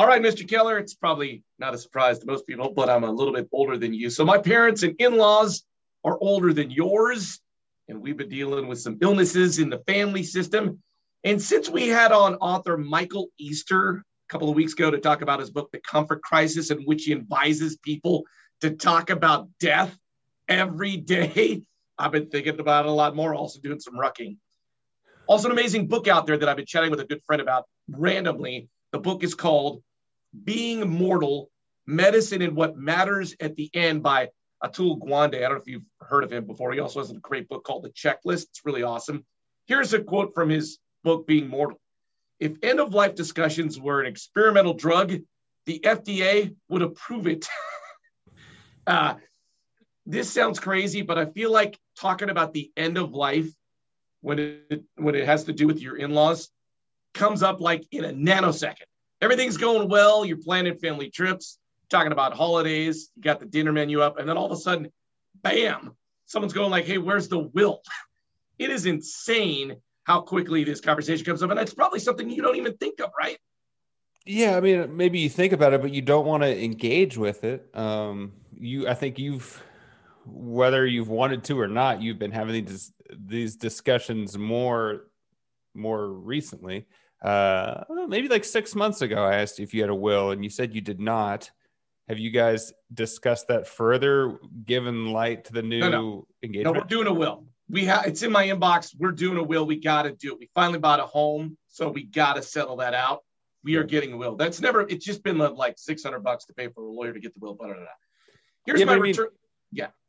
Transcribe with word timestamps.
All 0.00 0.06
right, 0.06 0.22
Mr. 0.22 0.48
Keller, 0.48 0.78
it's 0.78 0.94
probably 0.94 1.42
not 1.58 1.74
a 1.74 1.78
surprise 1.78 2.20
to 2.20 2.26
most 2.26 2.46
people, 2.46 2.72
but 2.72 2.88
I'm 2.88 3.04
a 3.04 3.10
little 3.10 3.34
bit 3.34 3.50
older 3.52 3.76
than 3.76 3.92
you. 3.92 4.08
So 4.08 4.24
my 4.24 4.38
parents 4.38 4.82
and 4.82 4.98
in-laws 4.98 5.62
are 6.04 6.16
older 6.18 6.54
than 6.54 6.70
yours, 6.70 7.38
and 7.86 8.00
we've 8.00 8.16
been 8.16 8.30
dealing 8.30 8.66
with 8.66 8.80
some 8.80 8.96
illnesses 9.02 9.58
in 9.58 9.68
the 9.68 9.80
family 9.86 10.22
system. 10.22 10.82
And 11.22 11.42
since 11.42 11.68
we 11.68 11.88
had 11.88 12.12
on 12.12 12.36
author 12.36 12.78
Michael 12.78 13.28
Easter 13.36 13.96
a 13.98 14.32
couple 14.32 14.48
of 14.48 14.56
weeks 14.56 14.72
ago 14.72 14.90
to 14.90 14.96
talk 14.96 15.20
about 15.20 15.38
his 15.38 15.50
book, 15.50 15.68
The 15.70 15.80
Comfort 15.80 16.22
Crisis, 16.22 16.70
in 16.70 16.78
which 16.84 17.04
he 17.04 17.12
advises 17.12 17.76
people 17.76 18.24
to 18.62 18.70
talk 18.70 19.10
about 19.10 19.50
death 19.60 19.94
every 20.48 20.96
day, 20.96 21.60
I've 21.98 22.12
been 22.12 22.30
thinking 22.30 22.58
about 22.58 22.86
it 22.86 22.88
a 22.88 22.92
lot 22.92 23.14
more, 23.14 23.34
also 23.34 23.60
doing 23.60 23.80
some 23.80 23.98
rucking. 23.98 24.38
Also, 25.26 25.48
an 25.48 25.52
amazing 25.52 25.88
book 25.88 26.08
out 26.08 26.26
there 26.26 26.38
that 26.38 26.48
I've 26.48 26.56
been 26.56 26.64
chatting 26.64 26.90
with 26.90 27.00
a 27.00 27.04
good 27.04 27.20
friend 27.26 27.42
about 27.42 27.66
randomly. 27.86 28.70
The 28.92 28.98
book 28.98 29.22
is 29.22 29.34
called 29.34 29.82
Being 30.44 30.88
Mortal 30.88 31.50
Medicine 31.86 32.42
and 32.42 32.56
What 32.56 32.76
Matters 32.76 33.34
at 33.40 33.56
the 33.56 33.70
End 33.74 34.02
by 34.02 34.28
Atul 34.62 34.98
Gawande. 35.00 35.36
I 35.36 35.40
don't 35.40 35.52
know 35.52 35.56
if 35.56 35.66
you've 35.66 35.82
heard 36.00 36.24
of 36.24 36.32
him 36.32 36.46
before. 36.46 36.72
He 36.72 36.80
also 36.80 37.00
has 37.00 37.10
a 37.10 37.14
great 37.14 37.48
book 37.48 37.64
called 37.64 37.84
The 37.84 37.90
Checklist. 37.90 38.44
It's 38.44 38.64
really 38.64 38.82
awesome. 38.82 39.24
Here's 39.66 39.92
a 39.92 40.02
quote 40.02 40.34
from 40.34 40.48
his 40.50 40.78
book, 41.02 41.26
Being 41.26 41.48
Mortal. 41.48 41.80
If 42.38 42.52
end 42.62 42.80
of 42.80 42.94
life 42.94 43.14
discussions 43.14 43.78
were 43.78 44.00
an 44.00 44.06
experimental 44.06 44.74
drug, 44.74 45.12
the 45.66 45.80
FDA 45.80 46.54
would 46.68 46.82
approve 46.82 47.26
it. 47.26 47.46
uh, 48.86 49.14
this 50.06 50.32
sounds 50.32 50.58
crazy, 50.58 51.02
but 51.02 51.18
I 51.18 51.26
feel 51.26 51.52
like 51.52 51.78
talking 51.98 52.30
about 52.30 52.52
the 52.52 52.70
end 52.76 52.98
of 52.98 53.12
life 53.12 53.48
when 54.22 54.38
it 54.38 54.84
when 54.96 55.14
it 55.14 55.26
has 55.26 55.44
to 55.44 55.52
do 55.52 55.66
with 55.66 55.80
your 55.80 55.96
in-laws 55.96 56.50
comes 57.14 57.42
up 57.42 57.60
like 57.60 57.86
in 57.90 58.04
a 58.04 58.12
nanosecond. 58.12 58.89
Everything's 59.20 59.56
going 59.56 59.88
well. 59.88 60.24
You're 60.24 60.38
planning 60.38 60.78
family 60.78 61.10
trips, 61.10 61.58
talking 61.90 62.12
about 62.12 62.34
holidays. 62.34 63.10
You 63.16 63.22
got 63.22 63.40
the 63.40 63.46
dinner 63.46 63.72
menu 63.72 64.00
up, 64.00 64.18
and 64.18 64.28
then 64.28 64.36
all 64.36 64.46
of 64.46 64.52
a 64.52 64.56
sudden, 64.56 64.90
bam! 65.42 65.96
Someone's 66.26 66.52
going 66.52 66.70
like, 66.70 66.84
"Hey, 66.86 66.98
where's 66.98 67.28
the 67.28 67.38
will?" 67.38 67.82
It 68.58 68.68
is 68.68 68.84
insane 68.84 69.76
how 70.04 70.20
quickly 70.20 70.64
this 70.64 70.82
conversation 70.82 71.24
comes 71.24 71.42
up, 71.42 71.50
and 71.50 71.58
it's 71.58 71.72
probably 71.72 71.98
something 71.98 72.28
you 72.28 72.42
don't 72.42 72.56
even 72.56 72.76
think 72.76 73.00
of, 73.00 73.10
right? 73.18 73.38
Yeah, 74.26 74.56
I 74.56 74.60
mean, 74.60 74.96
maybe 74.96 75.18
you 75.18 75.30
think 75.30 75.54
about 75.54 75.72
it, 75.72 75.80
but 75.80 75.92
you 75.92 76.02
don't 76.02 76.26
want 76.26 76.42
to 76.42 76.62
engage 76.62 77.16
with 77.16 77.42
it. 77.42 77.74
Um, 77.74 78.32
you, 78.52 78.86
I 78.86 78.92
think 78.92 79.18
you've, 79.18 79.62
whether 80.26 80.86
you've 80.86 81.08
wanted 81.08 81.42
to 81.44 81.58
or 81.58 81.68
not, 81.68 82.02
you've 82.02 82.18
been 82.18 82.32
having 82.32 82.66
these 82.66 82.92
these 83.12 83.56
discussions 83.56 84.36
more, 84.36 85.06
more 85.74 86.06
recently. 86.06 86.86
Uh, 87.22 87.84
maybe 88.08 88.28
like 88.28 88.44
six 88.44 88.74
months 88.74 89.02
ago, 89.02 89.22
I 89.24 89.36
asked 89.36 89.58
you 89.58 89.62
if 89.64 89.74
you 89.74 89.80
had 89.82 89.90
a 89.90 89.94
will, 89.94 90.30
and 90.30 90.42
you 90.42 90.50
said 90.50 90.74
you 90.74 90.80
did 90.80 91.00
not. 91.00 91.50
Have 92.08 92.18
you 92.18 92.30
guys 92.30 92.72
discussed 92.92 93.48
that 93.48 93.68
further, 93.68 94.38
given 94.64 95.12
light 95.12 95.44
to 95.44 95.52
the 95.52 95.62
new 95.62 95.80
No, 95.80 95.88
no. 95.90 96.26
engagement? 96.42 96.74
No, 96.74 96.80
we're 96.80 96.86
doing 96.86 97.06
a 97.06 97.12
will. 97.14 97.44
We 97.68 97.84
have 97.84 98.06
it's 98.06 98.22
in 98.24 98.32
my 98.32 98.46
inbox. 98.46 98.96
We're 98.98 99.12
doing 99.12 99.36
a 99.38 99.42
will. 99.42 99.64
We 99.64 99.76
got 99.76 100.02
to 100.02 100.12
do 100.12 100.32
it. 100.32 100.38
We 100.40 100.50
finally 100.54 100.80
bought 100.80 100.98
a 100.98 101.06
home, 101.06 101.56
so 101.68 101.88
we 101.88 102.02
got 102.04 102.34
to 102.34 102.42
settle 102.42 102.76
that 102.78 102.94
out. 102.94 103.22
We 103.62 103.76
are 103.76 103.84
getting 103.84 104.14
a 104.14 104.16
will. 104.16 104.34
That's 104.34 104.60
never. 104.60 104.80
It's 104.88 105.04
just 105.04 105.22
been 105.22 105.38
like 105.38 105.78
six 105.78 106.02
hundred 106.02 106.20
bucks 106.24 106.46
to 106.46 106.54
pay 106.54 106.68
for 106.68 106.82
a 106.82 106.90
lawyer 106.90 107.12
to 107.12 107.20
get 107.20 107.32
the 107.34 107.40
will. 107.40 107.54
Blah, 107.54 107.66
blah, 107.68 107.76
blah. 107.76 107.86
Here's 108.66 108.80
Yeah, 108.80 108.86
my 108.86 108.92
I 108.94 108.96
mean- 108.96 109.02
return. 109.12 109.28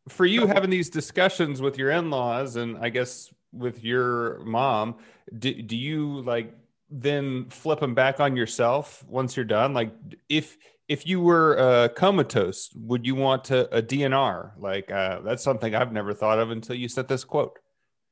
for 0.10 0.26
you 0.26 0.48
having 0.48 0.72
these 0.72 0.90
discussions 0.90 1.62
with 1.62 1.78
your 1.78 1.92
in-laws 1.92 2.56
and 2.56 2.76
I 2.80 2.90
guess 2.90 3.32
with 3.54 3.84
your 3.84 4.40
mom, 4.40 4.96
do, 5.38 5.54
do 5.62 5.78
you 5.78 6.22
like 6.22 6.56
then 6.92 7.46
flip 7.50 7.80
them 7.80 7.96
back 7.96 8.20
on 8.20 8.36
yourself 8.36 9.04
once 9.08 9.36
you're 9.36 9.46
done? 9.46 9.74
Like 9.74 9.94
if 10.30 10.58
if 10.88 11.08
you 11.08 11.22
were 11.22 11.58
uh, 11.58 11.88
comatose, 11.90 12.70
would 12.76 13.06
you 13.06 13.16
want 13.16 13.46
to 13.46 13.74
a 13.76 13.82
DNR? 13.82 14.52
Like 14.58 14.92
uh, 14.92 15.22
that's 15.22 15.44
something 15.44 15.74
I've 15.74 15.94
never 15.94 16.14
thought 16.14 16.40
of 16.40 16.52
until 16.52 16.76
you 16.76 16.90
said 16.90 17.08
this 17.08 17.24
quote. 17.24 17.60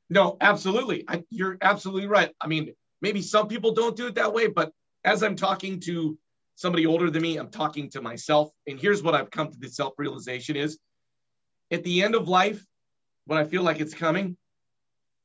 No, 0.09 0.38
absolutely. 0.41 1.03
I, 1.07 1.23
you're 1.29 1.57
absolutely 1.62 2.07
right. 2.07 2.31
I 2.41 2.47
mean, 2.47 2.73
maybe 3.01 3.22
some 3.22 3.47
people 3.47 3.73
don't 3.73 3.95
do 3.95 4.07
it 4.07 4.16
that 4.16 4.34
way, 4.34 4.47
but 4.47 4.72
as 5.03 5.23
I'm 5.23 5.35
talking 5.35 5.79
to 5.81 6.18
somebody 6.56 6.85
older 6.85 7.09
than 7.09 7.22
me, 7.22 7.38
I'm 7.38 7.50
talking 7.50 7.89
to 7.91 8.01
myself. 8.01 8.50
And 8.68 8.79
here's 8.79 9.03
what 9.03 9.13
I've 9.13 9.29
come 9.29 9.51
to 9.51 9.57
the 9.57 9.69
self 9.69 9.94
realization 9.97 10.56
is 10.56 10.79
at 11.72 11.84
the 11.84 12.01
end 12.03 12.16
of 12.16 12.28
life, 12.28 12.66
when 13.25 13.38
I 13.38 13.44
feel 13.44 13.62
like 13.62 13.79
it's 13.79 13.94
coming, 13.94 14.35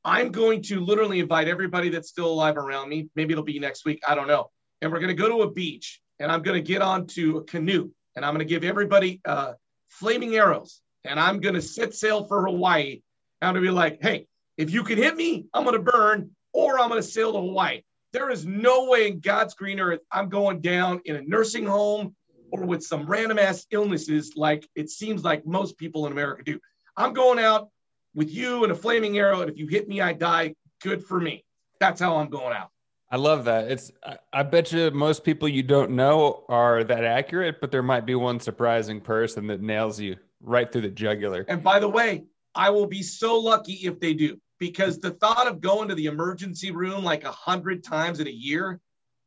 I'm 0.05 0.31
going 0.31 0.61
to 0.63 0.79
literally 0.81 1.19
invite 1.19 1.47
everybody 1.47 1.89
that's 1.89 2.09
still 2.09 2.27
alive 2.27 2.57
around 2.57 2.89
me. 2.89 3.09
Maybe 3.15 3.33
it'll 3.33 3.43
be 3.43 3.57
next 3.57 3.85
week. 3.85 4.01
I 4.07 4.13
don't 4.13 4.27
know. 4.27 4.51
And 4.81 4.91
we're 4.91 4.99
going 4.99 5.09
to 5.09 5.15
go 5.15 5.27
to 5.27 5.41
a 5.41 5.51
beach 5.51 5.99
and 6.19 6.31
I'm 6.31 6.43
going 6.43 6.63
to 6.63 6.65
get 6.65 6.83
onto 6.83 7.37
a 7.37 7.43
canoe 7.43 7.89
and 8.15 8.23
I'm 8.23 8.31
going 8.35 8.45
to 8.45 8.49
give 8.49 8.63
everybody 8.63 9.19
uh, 9.25 9.53
flaming 9.89 10.35
arrows 10.35 10.79
and 11.03 11.19
I'm 11.19 11.39
going 11.39 11.55
to 11.55 11.61
set 11.61 11.95
sail 11.95 12.23
for 12.25 12.45
Hawaii. 12.45 13.01
I'm 13.41 13.53
going 13.53 13.63
to 13.63 13.67
be 13.67 13.73
like, 13.73 13.97
hey, 13.99 14.27
if 14.57 14.69
you 14.69 14.83
can 14.83 14.97
hit 14.97 15.15
me, 15.15 15.47
I'm 15.55 15.63
going 15.63 15.75
to 15.75 15.91
burn 15.91 16.29
or 16.53 16.79
I'm 16.79 16.89
going 16.89 17.01
to 17.01 17.07
sail 17.07 17.33
to 17.33 17.39
Hawaii. 17.39 17.81
There 18.13 18.29
is 18.29 18.45
no 18.45 18.85
way 18.85 19.07
in 19.07 19.21
God's 19.21 19.55
green 19.55 19.79
earth 19.79 20.01
I'm 20.11 20.29
going 20.29 20.61
down 20.61 21.01
in 21.05 21.15
a 21.15 21.21
nursing 21.23 21.65
home 21.65 22.15
or 22.51 22.63
with 22.63 22.83
some 22.83 23.07
random 23.07 23.39
ass 23.39 23.65
illnesses 23.71 24.33
like 24.35 24.69
it 24.75 24.91
seems 24.91 25.23
like 25.23 25.47
most 25.47 25.79
people 25.79 26.05
in 26.05 26.11
America 26.11 26.43
do. 26.43 26.59
I'm 26.95 27.13
going 27.13 27.39
out 27.39 27.69
with 28.15 28.33
you 28.33 28.63
and 28.63 28.71
a 28.71 28.75
flaming 28.75 29.17
arrow, 29.17 29.41
and 29.41 29.49
if 29.49 29.57
you 29.57 29.67
hit 29.67 29.87
me, 29.87 30.01
I 30.01 30.13
die. 30.13 30.55
Good 30.81 31.03
for 31.03 31.19
me. 31.19 31.43
That's 31.79 32.01
how 32.01 32.15
I'm 32.17 32.29
going 32.29 32.55
out. 32.55 32.69
I 33.11 33.17
love 33.17 33.45
that. 33.45 33.69
It's 33.69 33.91
I, 34.03 34.17
I 34.33 34.43
bet 34.43 34.71
you 34.71 34.89
most 34.91 35.23
people 35.23 35.47
you 35.47 35.61
don't 35.61 35.91
know 35.91 36.43
are 36.49 36.83
that 36.83 37.03
accurate, 37.03 37.61
but 37.61 37.71
there 37.71 37.83
might 37.83 38.05
be 38.05 38.15
one 38.15 38.39
surprising 38.39 38.99
person 38.99 39.47
that 39.47 39.61
nails 39.61 39.99
you 39.99 40.15
right 40.41 40.71
through 40.71 40.81
the 40.81 40.89
jugular. 40.89 41.45
And 41.47 41.63
by 41.63 41.79
the 41.79 41.89
way, 41.89 42.23
I 42.55 42.71
will 42.71 42.87
be 42.87 43.03
so 43.03 43.37
lucky 43.37 43.73
if 43.83 43.99
they 43.99 44.13
do, 44.13 44.39
because 44.59 44.99
the 44.99 45.11
thought 45.11 45.47
of 45.47 45.61
going 45.61 45.89
to 45.89 45.95
the 45.95 46.07
emergency 46.07 46.71
room 46.71 47.03
like 47.03 47.25
a 47.25 47.31
hundred 47.31 47.83
times 47.83 48.19
in 48.19 48.27
a 48.27 48.31
year 48.31 48.79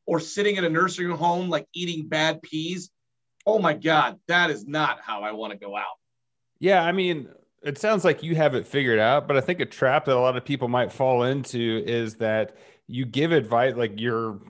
or 0.07 0.19
sitting 0.19 0.57
in 0.57 0.65
a 0.65 0.69
nursing 0.69 1.11
home 1.11 1.49
like 1.49 1.67
eating 1.75 2.09
bad 2.09 2.43
peas, 2.43 2.91
oh 3.47 3.59
my 3.59 3.75
God, 3.75 4.19
that 4.27 4.51
is 4.51 4.67
not 4.67 5.01
how 5.01 5.23
I 5.23 5.33
want 5.33 5.53
to 5.53 5.59
go 5.59 5.77
out. 5.77 5.97
Yeah, 6.59 6.83
I 6.83 6.93
mean, 6.93 7.29
it 7.63 7.79
sounds 7.79 8.05
like 8.05 8.23
you 8.23 8.37
have 8.37 8.55
it 8.55 8.67
figured 8.67 8.99
out, 8.99 9.27
but 9.27 9.37
I 9.37 9.41
think 9.41 9.61
a 9.61 9.67
trap 9.67 10.05
that 10.05 10.17
a 10.17 10.21
lot 10.21 10.37
of 10.37 10.45
people 10.45 10.69
might 10.69 10.93
fall 10.93 11.25
into 11.25 11.83
is 11.87 12.17
that 12.17 12.57
you 12.87 13.05
give 13.05 13.33
advice 13.33 13.75
like 13.77 13.93
you're 13.97 14.41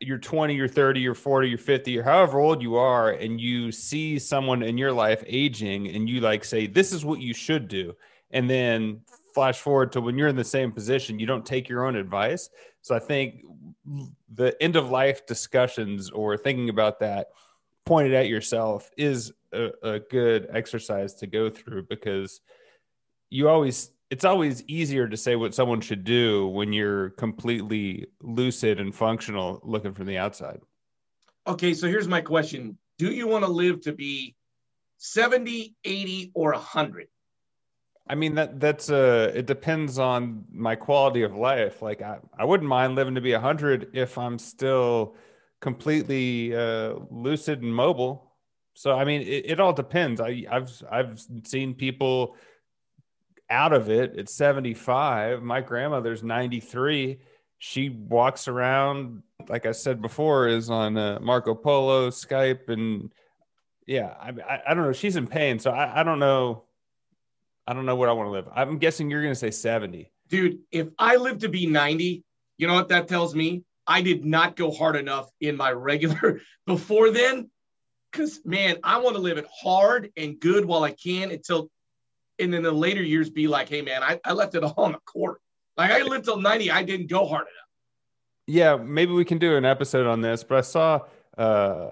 you're 0.00 0.18
20, 0.18 0.54
you're 0.54 0.68
30, 0.68 1.00
you're 1.00 1.14
40, 1.14 1.48
you're 1.48 1.58
50, 1.58 1.98
or 1.98 2.02
however 2.04 2.38
old 2.38 2.62
you 2.62 2.76
are, 2.76 3.10
and 3.10 3.40
you 3.40 3.72
see 3.72 4.20
someone 4.20 4.62
in 4.62 4.78
your 4.78 4.92
life 4.92 5.24
aging 5.26 5.88
and 5.88 6.08
you 6.08 6.20
like 6.20 6.44
say, 6.44 6.66
This 6.66 6.92
is 6.92 7.04
what 7.04 7.20
you 7.20 7.34
should 7.34 7.66
do. 7.66 7.94
And 8.30 8.48
then 8.48 9.00
flash 9.34 9.58
forward 9.58 9.92
to 9.92 10.00
when 10.00 10.16
you're 10.16 10.28
in 10.28 10.36
the 10.36 10.44
same 10.44 10.70
position, 10.70 11.18
you 11.18 11.26
don't 11.26 11.44
take 11.44 11.68
your 11.68 11.86
own 11.86 11.96
advice. 11.96 12.50
So 12.82 12.94
I 12.94 12.98
think 13.00 13.42
the 14.34 14.60
end 14.62 14.76
of 14.76 14.90
life 14.90 15.26
discussions 15.26 16.10
or 16.10 16.36
thinking 16.36 16.68
about 16.68 17.00
that 17.00 17.28
pointed 17.84 18.14
at 18.14 18.28
yourself 18.28 18.90
is 18.96 19.32
a, 19.52 19.70
a 19.82 20.00
good 20.00 20.48
exercise 20.52 21.14
to 21.14 21.26
go 21.26 21.50
through 21.50 21.86
because 21.88 22.40
you 23.30 23.48
always 23.48 23.90
it's 24.10 24.24
always 24.24 24.62
easier 24.64 25.08
to 25.08 25.16
say 25.16 25.36
what 25.36 25.54
someone 25.54 25.80
should 25.80 26.02
do 26.02 26.48
when 26.48 26.72
you're 26.72 27.10
completely 27.10 28.06
lucid 28.20 28.80
and 28.80 28.94
functional 28.94 29.60
looking 29.62 29.94
from 29.94 30.06
the 30.06 30.18
outside. 30.18 30.60
Okay, 31.46 31.74
so 31.74 31.86
here's 31.86 32.08
my 32.08 32.20
question 32.20 32.76
Do 32.98 33.10
you 33.12 33.28
want 33.28 33.44
to 33.44 33.50
live 33.50 33.80
to 33.82 33.92
be 33.92 34.34
70, 34.98 35.74
80, 35.84 36.32
or 36.34 36.52
100? 36.52 37.08
I 38.08 38.16
mean 38.16 38.34
that 38.34 38.58
that's 38.58 38.90
uh 38.90 39.30
it 39.32 39.46
depends 39.46 40.00
on 40.00 40.44
my 40.52 40.74
quality 40.74 41.22
of 41.22 41.36
life. 41.36 41.80
Like 41.80 42.02
I, 42.02 42.18
I 42.36 42.44
wouldn't 42.44 42.68
mind 42.68 42.96
living 42.96 43.14
to 43.14 43.20
be 43.20 43.32
a 43.32 43.40
hundred 43.40 43.90
if 43.92 44.18
I'm 44.18 44.38
still 44.38 45.14
completely 45.60 46.54
uh 46.54 46.94
lucid 47.10 47.62
and 47.62 47.72
mobile. 47.72 48.29
So 48.80 48.92
I 48.92 49.04
mean 49.04 49.20
it, 49.20 49.50
it 49.50 49.60
all 49.60 49.74
depends. 49.74 50.22
I 50.22 50.46
I've 50.50 50.72
I've 50.90 51.22
seen 51.44 51.74
people 51.74 52.34
out 53.50 53.74
of 53.74 53.90
it 53.90 54.16
at 54.16 54.30
75. 54.30 55.42
My 55.42 55.60
grandmother's 55.60 56.22
93. 56.22 57.18
She 57.58 57.90
walks 57.90 58.48
around, 58.48 59.22
like 59.50 59.66
I 59.66 59.72
said 59.72 60.00
before, 60.00 60.48
is 60.48 60.70
on 60.70 60.96
uh, 60.96 61.18
Marco 61.20 61.54
Polo, 61.54 62.08
Skype, 62.08 62.70
and 62.70 63.12
Yeah, 63.84 64.14
I, 64.18 64.30
I, 64.48 64.62
I 64.68 64.72
don't 64.72 64.84
know. 64.84 64.94
She's 64.94 65.16
in 65.16 65.26
pain, 65.26 65.58
so 65.58 65.72
I, 65.72 66.00
I 66.00 66.02
don't 66.02 66.18
know. 66.18 66.62
I 67.66 67.74
don't 67.74 67.84
know 67.84 67.96
what 67.96 68.08
I 68.08 68.12
want 68.12 68.28
to 68.28 68.30
live. 68.30 68.48
I'm 68.54 68.78
guessing 68.78 69.10
you're 69.10 69.20
going 69.20 69.34
to 69.34 69.38
say 69.38 69.50
70. 69.50 70.10
Dude, 70.28 70.60
if 70.72 70.88
I 70.98 71.16
live 71.16 71.40
to 71.40 71.50
be 71.50 71.66
90, 71.66 72.24
you 72.56 72.66
know 72.66 72.74
what 72.74 72.88
that 72.88 73.08
tells 73.08 73.34
me? 73.34 73.62
I 73.86 74.00
did 74.00 74.24
not 74.24 74.56
go 74.56 74.70
hard 74.70 74.96
enough 74.96 75.28
in 75.38 75.54
my 75.58 75.70
regular 75.70 76.40
before 76.66 77.10
then. 77.10 77.50
Cause 78.12 78.40
man, 78.44 78.76
I 78.82 78.98
want 78.98 79.14
to 79.16 79.22
live 79.22 79.38
it 79.38 79.46
hard 79.62 80.10
and 80.16 80.38
good 80.40 80.64
while 80.64 80.82
I 80.82 80.90
can 80.92 81.30
until, 81.30 81.70
and 82.38 82.52
then 82.52 82.62
the 82.62 82.72
later 82.72 83.02
years 83.02 83.30
be 83.30 83.46
like, 83.46 83.68
hey 83.68 83.82
man, 83.82 84.02
I, 84.02 84.18
I 84.24 84.32
left 84.32 84.54
it 84.54 84.64
all 84.64 84.74
on 84.78 84.92
the 84.92 84.98
court. 84.98 85.40
Like 85.76 85.90
I 85.92 86.02
lived 86.02 86.24
till 86.24 86.40
90, 86.40 86.70
I 86.70 86.82
didn't 86.82 87.08
go 87.08 87.24
hard 87.26 87.42
enough. 87.42 87.54
Yeah, 88.46 88.76
maybe 88.76 89.12
we 89.12 89.24
can 89.24 89.38
do 89.38 89.56
an 89.56 89.64
episode 89.64 90.06
on 90.06 90.20
this, 90.20 90.42
but 90.42 90.58
I 90.58 90.60
saw 90.62 91.00
uh, 91.38 91.90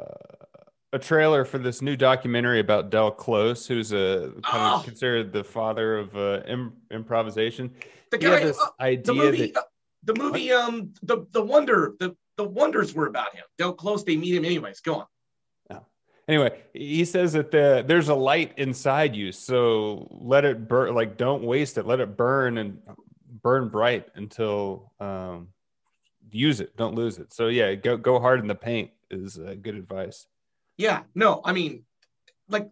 a 0.93 0.99
trailer 0.99 1.44
for 1.44 1.59
this 1.59 1.81
new 1.82 1.94
documentary 1.97 2.59
about 2.59 2.91
Del 2.91 3.12
Close, 3.12 3.67
who's 3.67 3.93
a 3.93 4.32
kind 4.43 4.75
of 4.75 4.81
Oh. 4.81 4.82
considered 4.85 5.32
the 5.32 5.44
father 5.44 5.99
of 5.99 6.17
uh, 6.17 6.43
Im- 6.49 6.73
improvisation. 6.91 7.73
The 8.11 8.19
guy, 8.19 8.41
this 8.43 8.59
uh, 8.59 8.67
idea 8.81 9.05
the 9.05 9.14
movie, 9.14 9.53
that 9.53 9.59
uh, 9.59 9.62
the 10.03 10.14
movie, 10.14 10.53
um, 10.53 10.93
the 11.03 11.26
the 11.31 11.43
wonder, 11.43 11.94
the 12.00 12.17
the 12.37 12.44
wonders 12.44 12.94
were 12.94 13.06
about 13.06 13.35
him. 13.35 13.44
Del 13.59 13.75
Close, 13.75 14.03
they 14.03 14.17
meet 14.17 14.35
him 14.35 14.44
anyways. 14.44 14.81
Go 14.81 14.94
on. 14.97 15.06
Anyway 16.28 16.62
he 16.72 17.04
says 17.04 17.32
that 17.32 17.50
the 17.50 17.84
there's 17.86 18.08
a 18.08 18.14
light 18.14 18.52
inside 18.56 19.16
you 19.16 19.32
so 19.32 20.06
let 20.10 20.44
it 20.44 20.69
burn 20.69 20.94
like 20.94 21.16
don't 21.16 21.42
waste 21.42 21.78
it 21.78 21.86
let 21.86 22.00
it 22.00 22.16
burn 22.16 22.58
and 22.58 22.78
burn 23.42 23.69
bright 23.69 24.06
until 24.14 24.92
um 25.00 25.48
use 26.30 26.60
it 26.60 26.76
don't 26.76 26.94
lose 26.94 27.19
it 27.19 27.32
so 27.32 27.48
yeah 27.48 27.75
go 27.75 27.96
go 27.96 28.20
hard 28.20 28.40
in 28.40 28.46
the 28.46 28.54
paint 28.54 28.90
is 29.10 29.38
uh, 29.38 29.54
good 29.60 29.75
advice 29.75 30.26
Yeah, 30.78 31.02
no, 31.14 31.40
I 31.44 31.52
mean, 31.52 31.84
like 32.48 32.70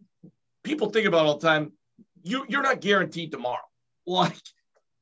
people 0.62 0.90
think 0.90 1.06
about 1.06 1.24
it 1.24 1.28
all 1.28 1.38
the 1.38 1.46
time. 1.46 1.72
You 2.22 2.46
you're 2.48 2.62
not 2.62 2.80
guaranteed 2.80 3.32
tomorrow. 3.32 3.58
Like 4.08 4.40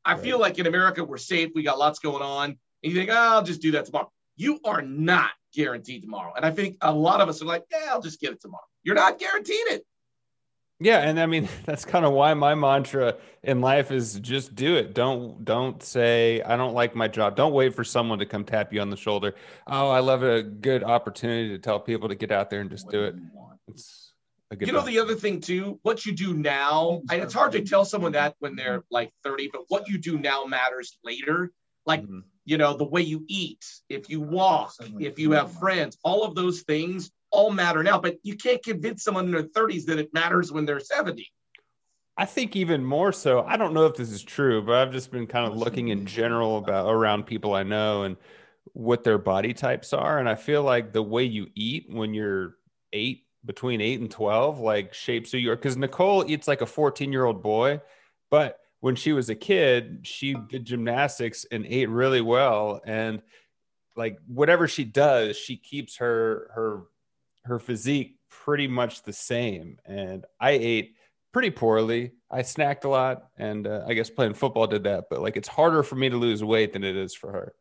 I 0.03 0.17
feel 0.17 0.41
like 0.41 0.59
in 0.59 0.67
America 0.67 1.05
we're 1.05 1.19
safe. 1.19 1.51
We 1.55 1.63
got 1.63 1.79
lots 1.79 1.99
going 1.99 2.23
on, 2.23 2.57
and 2.83 2.93
you 2.93 2.95
think, 2.95 3.11
oh, 3.11 3.15
I'll 3.15 3.43
just 3.43 3.61
do 3.61 3.73
that 3.73 3.85
tomorrow. 3.85 4.11
You 4.37 4.61
are 4.65 4.81
not 4.81 5.33
guaranteed 5.55 6.03
tomorrow, 6.03 6.33
and 6.37 6.45
I 6.45 6.51
think 6.51 6.77
a 6.81 6.93
lot 6.93 7.21
of 7.21 7.29
us 7.29 7.41
are 7.43 7.47
like, 7.47 7.65
yeah, 7.71 7.87
I'll 7.91 8.03
just 8.03 8.21
get 8.21 8.33
it 8.33 8.41
tomorrow. 8.41 8.65
You're 8.83 8.95
not 8.97 9.19
guaranteed 9.19 9.67
it. 9.69 9.87
yeah 10.81 10.99
and 11.09 11.21
i 11.21 11.27
mean 11.27 11.49
that's 11.67 11.85
kind 11.85 12.05
of 12.05 12.13
why 12.13 12.35
my 12.35 12.55
mantra 12.55 13.15
in 13.45 13.61
life 13.61 13.93
is 13.93 14.19
just 14.21 14.55
do 14.57 14.75
it 14.77 14.93
don't 14.93 15.45
don't 15.45 15.83
say 15.83 16.43
i 16.43 16.57
don't 16.57 16.75
like 16.75 16.95
my 16.97 17.07
job 17.07 17.37
don't 17.37 17.53
wait 17.53 17.73
for 17.75 17.85
someone 17.85 18.19
to 18.19 18.27
come 18.27 18.45
tap 18.45 18.73
you 18.73 18.81
on 18.81 18.91
the 18.91 18.97
shoulder 18.97 19.35
oh 19.69 19.89
i 19.89 20.01
love 20.01 20.23
a 20.25 20.43
good 20.43 20.83
opportunity 20.83 21.49
to 21.51 21.59
tell 21.59 21.79
people 21.79 22.09
to 22.09 22.17
get 22.17 22.33
out 22.33 22.51
there 22.51 22.61
and 22.61 22.71
just 22.71 22.91
do 22.91 23.05
it 23.05 23.15
it's 23.69 24.13
a 24.51 24.57
good 24.57 24.67
You 24.67 24.75
know 24.75 24.81
thing. 24.83 24.95
the 24.95 25.01
other 25.01 25.15
thing 25.15 25.41
too, 25.41 25.79
what 25.83 26.05
you 26.05 26.13
do 26.13 26.35
now, 26.35 27.01
and 27.11 27.23
it's 27.23 27.33
hard 27.33 27.53
to 27.53 27.63
tell 27.63 27.85
someone 27.85 28.13
that 28.13 28.35
when 28.41 28.57
they're 28.57 28.85
like 28.91 29.11
30, 29.23 29.51
but 29.53 29.63
what 29.69 29.89
you 29.89 29.97
do 29.97 30.19
now 30.19 30.45
matters 30.45 30.99
later. 31.03 31.51
Like 31.87 32.03
Mhm. 32.03 32.25
You 32.45 32.59
know, 32.59 32.77
the 32.77 32.85
way 32.85 33.03
you 33.03 33.25
eat, 33.27 33.65
if 33.89 34.11
you 34.11 34.21
walk, 34.21 34.75
if 34.99 35.19
you 35.19 35.33
have 35.33 35.53
friends, 35.53 35.97
all 36.03 36.25
of 36.25 36.35
those 36.35 36.63
things 36.63 37.11
all 37.31 37.51
matter 37.51 37.83
now. 37.83 37.99
But 37.99 38.19
you 38.23 38.37
can't 38.37 38.63
convince 38.63 39.03
someone 39.03 39.27
in 39.27 39.33
their 39.33 39.43
30s 39.43 39.87
that 39.87 39.99
it 39.99 40.13
matters 40.13 40.53
when 40.53 40.67
they're 40.67 40.81
70. 40.81 41.27
I 42.17 42.27
think 42.27 42.55
even 42.55 42.85
more 42.85 43.13
so. 43.13 43.43
I 43.43 43.57
don't 43.57 43.75
know 43.75 43.87
if 43.87 43.97
this 43.97 44.11
is 44.11 44.23
true, 44.23 44.63
but 44.63 44.77
I've 44.77 44.93
just 44.93 45.11
been 45.11 45.27
kind 45.27 45.51
of 45.51 45.59
looking 45.59 45.89
in 45.89 46.07
general 46.07 46.59
about 46.59 46.89
around 46.89 47.27
people 47.27 47.55
I 47.55 47.65
know 47.65 48.05
and 48.05 48.17
what 48.73 49.03
their 49.03 49.19
body 49.19 49.53
types 49.53 49.93
are. 49.93 50.19
And 50.19 50.29
I 50.29 50.37
feel 50.37 50.63
like 50.63 50.93
the 50.93 51.03
way 51.03 51.25
you 51.25 51.49
eat 51.55 51.87
when 51.89 52.15
you're 52.15 52.57
eight, 52.93 53.25
between 53.45 53.81
eight 53.81 54.01
and 54.01 54.11
12, 54.11 54.61
like 54.61 54.95
shapes 54.95 55.33
who 55.33 55.39
you 55.39 55.51
are. 55.51 55.57
Because 55.57 55.77
Nicole 55.77 56.25
eats 56.31 56.47
like 56.47 56.61
a 56.61 56.67
14 56.67 57.11
year 57.13 57.25
old 57.25 57.43
boy, 57.43 57.81
but 58.31 58.61
when 58.85 58.97
she 58.97 59.15
was 59.15 59.31
a 59.31 59.35
kid, 59.35 60.01
she 60.03 60.35
did 60.51 60.67
gymnastics 60.67 61.47
and 61.51 61.65
ate 61.65 61.89
really 61.89 62.21
well. 62.21 62.83
And 62.85 63.23
like 63.97 64.19
whatever 64.27 64.69
she 64.69 64.85
does, 64.85 65.39
she 65.39 65.57
keeps 65.57 65.97
her, 65.97 66.51
her, 66.55 66.83
her 67.45 67.59
physique 67.59 68.19
pretty 68.29 68.69
much 68.69 69.03
the 69.03 69.13
same. 69.15 69.79
And 69.87 70.27
I 70.39 70.51
ate 70.51 70.97
pretty 71.33 71.49
poorly. 71.49 72.13
I 72.31 72.43
snacked 72.43 72.85
a 72.85 72.91
lot, 72.91 73.29
and 73.39 73.67
uh, 73.67 73.87
I 73.89 73.95
guess 73.95 74.11
playing 74.11 74.35
football 74.35 74.67
did 74.67 74.85
that. 74.85 75.05
But 75.09 75.23
like, 75.23 75.39
it's 75.39 75.49
harder 75.49 75.83
for 75.83 75.97
me 75.97 76.11
to 76.11 76.19
lose 76.19 76.45
weight 76.45 76.75
than 76.75 76.85
it 76.85 76.95
is 76.95 77.15
for 77.15 77.33
her. 77.33 77.55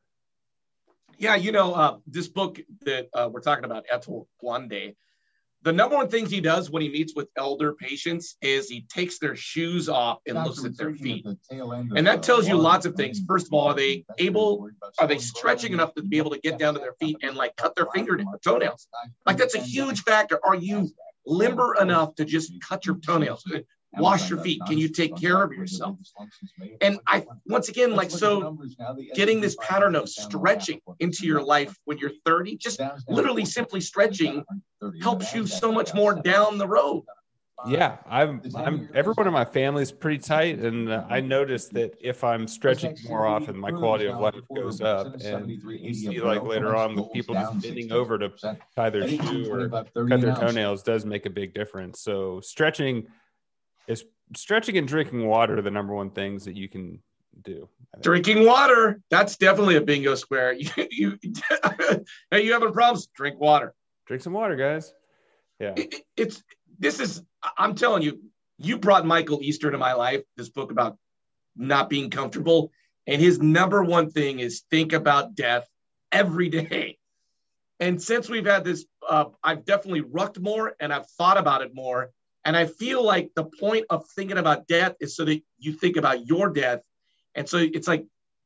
Yeah, 1.18 1.38
you 1.38 1.54
know, 1.54 1.74
uh, 1.74 1.98
this 2.06 2.28
book 2.28 2.60
that 2.82 3.08
uh, 3.14 3.30
we're 3.32 3.40
talking 3.40 3.64
about, 3.64 3.86
Atul 3.94 4.28
Gawande, 4.44 4.98
the 5.64 5.72
number 5.72 5.96
one 5.96 6.10
things 6.10 6.30
he 6.30 6.42
does 6.42 6.70
when 6.70 6.82
he 6.82 6.90
meets 6.90 7.14
with 7.16 7.30
elder 7.38 7.74
patients 7.74 8.36
is 8.42 8.68
he 8.68 8.86
takes 8.90 9.18
their 9.20 9.36
shoes 9.36 9.88
off 9.88 10.20
and 10.28 10.44
looks 10.44 10.64
at 10.66 10.78
their 10.78 10.94
feet. 10.94 11.26
And 11.50 12.06
that 12.06 12.22
tells 12.22 12.48
you 12.48 12.56
lots 12.56 12.86
of 12.86 12.96
things. 12.96 13.22
First 13.28 13.48
of 13.48 13.54
all, 13.54 13.68
are 13.68 13.74
they 13.74 14.06
able, 14.18 14.70
are 15.00 15.08
they 15.08 15.18
stretching 15.18 15.74
enough 15.74 15.94
to 15.96 16.04
be 16.04 16.18
able 16.18 16.32
to 16.32 16.40
get 16.40 16.58
down 16.58 16.74
to 16.74 16.80
their 16.80 16.96
feet 17.00 17.18
and 17.24 17.36
like 17.36 17.56
cut 17.56 17.76
their 17.76 17.88
fingernails, 17.94 18.36
toenails? 18.44 18.88
Like 19.26 19.38
that's 19.38 19.56
a 19.56 19.62
huge 19.62 20.04
factor. 20.04 20.40
Are 20.46 20.56
you 20.56 20.90
limber 21.26 21.76
enough 21.76 22.16
to 22.16 22.26
just 22.26 22.52
cut 22.62 22.86
your 22.86 22.98
toenails? 22.98 23.44
Wash 23.98 24.30
your 24.30 24.40
feet. 24.40 24.66
Can 24.66 24.78
you 24.78 24.90
take 24.90 25.16
care 25.20 25.42
of 25.44 25.54
yourself? 25.54 25.98
And 26.82 27.00
I, 27.08 27.26
once 27.48 27.70
again, 27.70 27.96
like, 27.96 28.12
so 28.12 28.58
getting 29.14 29.42
this 29.42 29.56
pattern 29.62 29.96
of 29.96 30.10
stretching 30.10 30.82
into 31.00 31.26
your 31.26 31.42
life 31.42 31.76
when 31.86 31.98
you're 31.98 32.12
30, 32.26 32.58
just 32.58 32.80
literally 33.10 33.46
simply 33.46 33.82
stretching 33.82 34.44
helps 35.02 35.34
you 35.34 35.48
so 35.48 35.72
much 35.72 35.94
more 35.94 36.16
down 36.16 36.58
the 36.58 36.68
road. 36.68 37.04
Yeah, 37.66 37.98
I'm. 38.10 38.42
I'm. 38.56 38.90
Everyone 38.94 39.26
in 39.26 39.32
my 39.32 39.46
family 39.46 39.84
is 39.84 39.92
pretty 39.92 40.18
tight, 40.18 40.60
and 40.60 40.90
uh, 40.90 41.06
I 41.10 41.22
noticed 41.22 41.74
that 41.74 41.96
if 42.02 42.22
I'm 42.24 42.46
stretching 42.46 42.98
more 43.06 43.26
often, 43.26 43.58
my 43.58 43.72
quality 43.72 44.08
of 44.08 44.20
life 44.20 44.36
goes 44.54 44.82
up. 44.82 45.16
And 45.22 45.62
you 45.82 45.94
see, 45.94 46.20
like 46.20 46.44
later 46.44 46.76
on, 46.76 46.96
with 46.96 47.14
people 47.14 47.36
just 47.36 47.62
bending 47.62 47.92
over 47.94 48.18
to 48.18 48.34
tie 48.76 48.90
their 48.90 49.08
shoe 49.08 49.50
or 49.50 49.70
cut 49.70 50.20
their 50.20 50.36
toenails, 50.36 50.84
does 50.84 51.06
make 51.06 51.26
a 51.26 51.30
big 51.30 51.54
difference. 51.54 52.02
So 52.02 52.42
stretching 52.42 53.08
is 53.88 54.06
stretching 54.36 54.78
and 54.78 54.88
drinking 54.88 55.26
water 55.26 55.62
the 55.62 55.72
number 55.72 55.94
one 55.94 56.10
things 56.12 56.46
that 56.46 56.56
you 56.56 56.68
can 56.70 57.00
do. 57.44 57.68
Drinking 58.02 58.46
water, 58.46 59.02
that's 59.10 59.38
definitely 59.38 59.76
a 59.76 59.82
bingo 59.82 60.16
square. 60.16 60.54
You, 60.58 60.70
you, 60.92 61.18
hey, 62.32 62.44
you 62.44 62.54
having 62.54 62.72
problems? 62.74 63.08
Drink 63.16 63.40
water. 63.40 63.74
Drink 64.08 64.24
some 64.24 64.34
water, 64.34 64.56
guys. 64.56 64.94
Yeah. 65.60 65.74
It- 65.76 65.94
it- 65.94 66.06
it's 66.16 66.44
this 66.80 67.00
is 67.00 67.22
I'm 67.58 67.76
telling 67.76 68.04
you, 68.04 68.20
you 68.58 68.78
brought 68.78 69.06
Michael 69.06 69.40
Easter 69.42 69.70
to 69.72 69.78
my 69.78 69.94
life. 69.94 70.22
This 70.38 70.50
book 70.50 70.72
about 70.72 70.98
not 71.56 71.90
being 71.90 72.10
comfortable, 72.10 72.72
and 73.06 73.22
his 73.22 73.40
number 73.42 73.84
one 73.84 74.10
thing 74.10 74.40
is 74.40 74.64
think 74.72 74.94
about 74.94 75.36
death 75.36 75.68
every 76.12 76.50
day. 76.50 76.98
And 77.80 78.02
since 78.02 78.30
we've 78.30 78.46
had 78.46 78.64
this, 78.64 78.86
uh, 79.08 79.26
I've 79.44 79.66
definitely 79.66 80.02
rucked 80.02 80.40
more 80.40 80.76
and 80.80 80.94
I've 80.94 81.08
thought 81.12 81.38
about 81.38 81.62
it 81.62 81.76
more. 81.76 82.12
And 82.46 82.58
I 82.58 82.66
feel 82.66 83.04
like 83.04 83.32
the 83.36 83.46
point 83.46 83.86
of 83.90 84.06
thinking 84.10 84.38
about 84.38 84.68
death 84.68 84.96
is 85.00 85.16
so 85.16 85.26
that 85.26 85.42
you 85.60 85.74
think 85.74 85.96
about 85.98 86.28
your 86.28 86.50
death. 86.50 86.82
And 87.36 87.48
so 87.48 87.58
it's 87.58 87.88
like 87.88 88.06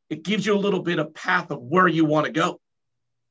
it 0.10 0.24
gives 0.24 0.46
you 0.46 0.56
a 0.56 0.60
little 0.60 0.82
bit 0.82 1.00
of 1.00 1.14
path 1.14 1.52
of 1.52 1.62
where 1.62 1.88
you 1.88 2.06
want 2.06 2.26
to 2.28 2.32
go. 2.32 2.60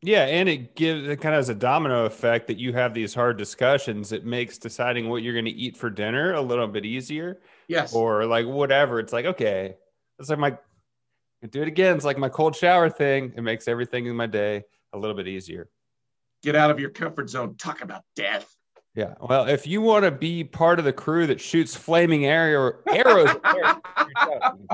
Yeah, 0.03 0.25
and 0.27 0.49
it 0.49 0.77
gives 0.77 1.09
it 1.09 1.21
kind 1.21 1.35
of 1.35 1.39
has 1.39 1.49
a 1.49 1.55
domino 1.55 2.05
effect 2.05 2.49
that 2.49 2.59
you 2.59 2.73
have 2.75 2.93
these 2.93 3.15
hard 3.15 3.39
discussions. 3.39 4.13
It 4.13 4.25
makes 4.27 4.59
deciding 4.59 5.09
what 5.09 5.23
you're 5.23 5.33
going 5.33 5.47
to 5.47 5.51
eat 5.51 5.77
for 5.77 5.89
dinner 5.89 6.35
a 6.35 6.41
little 6.41 6.69
bit 6.69 6.85
easier, 6.85 7.41
Yes. 7.67 7.95
or 7.95 8.27
like 8.27 8.47
whatever. 8.47 9.01
It's 9.01 9.13
like 9.13 9.25
okay, 9.25 9.77
it's 10.19 10.29
like 10.29 10.39
my 10.39 10.59
do 11.51 11.63
it 11.63 11.69
again. 11.69 11.97
It's 11.97 12.05
like 12.05 12.19
my 12.19 12.29
cold 12.29 12.57
shower 12.57 12.91
thing. 12.91 13.33
It 13.37 13.43
makes 13.43 13.69
everything 13.69 14.07
in 14.07 14.17
my 14.17 14.27
day 14.27 14.65
a 14.93 14.99
little 14.99 15.17
bit 15.17 15.29
easier. 15.29 15.69
Get 16.43 16.57
out 16.57 16.71
of 16.71 16.79
your 16.79 16.91
comfort 16.91 17.31
zone. 17.31 17.57
Talk 17.57 17.83
about 17.83 18.03
death. 18.17 18.53
Yeah. 18.97 19.15
Well, 19.21 19.47
if 19.47 19.67
you 19.67 19.83
want 19.83 20.07
to 20.07 20.11
be 20.11 20.43
part 20.43 20.79
of 20.79 20.87
the 20.87 20.93
crew 20.93 21.27
that 21.27 21.39
shoots 21.39 21.77
flaming 21.77 22.25
arrow 22.25 22.73
arrows, 22.89 23.29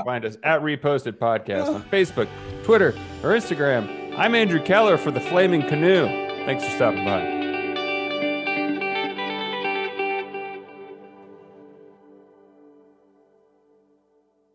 find 0.05 0.23
us 0.23 0.37
at 0.43 0.61
Reposted 0.61 1.17
Podcast 1.19 1.67
on 1.75 1.83
Facebook, 1.83 2.29
Twitter, 2.63 2.95
or 3.21 3.31
Instagram. 3.31 4.17
I'm 4.17 4.33
Andrew 4.33 4.63
Keller 4.63 4.97
for 4.97 5.11
the 5.11 5.19
Flaming 5.19 5.61
Canoe. 5.67 6.05
Thanks 6.45 6.63
for 6.63 6.71
stopping 6.71 7.03
by. 7.03 7.42